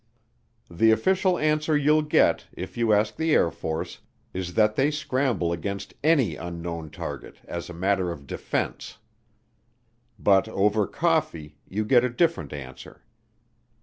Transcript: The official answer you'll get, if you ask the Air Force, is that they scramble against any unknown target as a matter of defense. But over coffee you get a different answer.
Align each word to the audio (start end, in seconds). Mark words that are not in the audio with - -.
The 0.67 0.89
official 0.89 1.37
answer 1.37 1.77
you'll 1.77 2.01
get, 2.01 2.47
if 2.53 2.75
you 2.75 2.91
ask 2.91 3.17
the 3.17 3.33
Air 3.35 3.51
Force, 3.51 3.99
is 4.33 4.55
that 4.55 4.75
they 4.75 4.89
scramble 4.89 5.53
against 5.53 5.93
any 6.03 6.35
unknown 6.35 6.89
target 6.89 7.37
as 7.45 7.69
a 7.69 7.73
matter 7.75 8.11
of 8.11 8.25
defense. 8.25 8.97
But 10.17 10.49
over 10.49 10.87
coffee 10.87 11.55
you 11.69 11.85
get 11.85 12.03
a 12.03 12.09
different 12.09 12.51
answer. 12.51 13.03